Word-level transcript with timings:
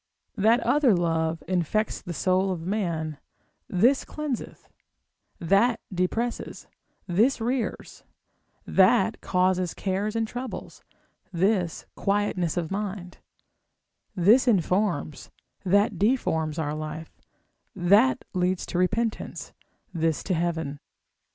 That 0.35 0.61
other 0.61 0.95
love 0.95 1.43
infects 1.47 2.01
the 2.01 2.11
soul 2.11 2.49
of 2.51 2.65
man, 2.65 3.19
this 3.69 4.03
cleanseth; 4.03 4.67
that 5.39 5.79
depresses, 5.93 6.65
this 7.05 7.39
rears; 7.39 8.03
that 8.65 9.21
causeth 9.21 9.75
cares 9.75 10.15
and 10.15 10.27
troubles, 10.27 10.83
this 11.31 11.85
quietness 11.93 12.57
of 12.57 12.71
mind; 12.71 13.19
this 14.15 14.47
informs, 14.47 15.29
that 15.63 15.99
deforms 15.99 16.57
our 16.57 16.73
life; 16.73 17.11
that 17.75 18.25
leads 18.33 18.65
to 18.65 18.79
repentance, 18.79 19.53
this 19.93 20.23
to 20.23 20.33
heaven. 20.33 20.79